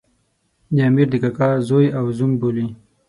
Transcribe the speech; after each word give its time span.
د 0.75 0.77
امیر 0.89 1.07
د 1.11 1.15
کاکا 1.23 1.49
زوی 1.67 1.87
او 1.97 2.05
زوم 2.17 2.31
بولي. 2.39 2.67